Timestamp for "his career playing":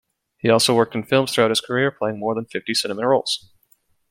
1.51-2.17